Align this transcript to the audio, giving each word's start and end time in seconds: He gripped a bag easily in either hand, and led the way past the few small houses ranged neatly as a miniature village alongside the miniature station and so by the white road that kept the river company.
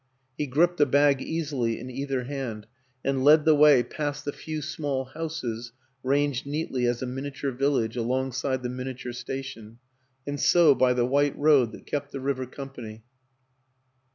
He 0.35 0.47
gripped 0.47 0.81
a 0.81 0.87
bag 0.87 1.21
easily 1.21 1.79
in 1.79 1.91
either 1.91 2.23
hand, 2.23 2.65
and 3.05 3.23
led 3.23 3.45
the 3.45 3.53
way 3.53 3.83
past 3.83 4.25
the 4.25 4.33
few 4.33 4.63
small 4.63 5.05
houses 5.05 5.73
ranged 6.01 6.47
neatly 6.47 6.87
as 6.87 7.03
a 7.03 7.05
miniature 7.05 7.51
village 7.51 7.95
alongside 7.95 8.63
the 8.63 8.69
miniature 8.69 9.13
station 9.13 9.77
and 10.25 10.39
so 10.39 10.73
by 10.73 10.93
the 10.93 11.05
white 11.05 11.37
road 11.37 11.71
that 11.73 11.85
kept 11.85 12.11
the 12.11 12.19
river 12.19 12.47
company. 12.47 13.03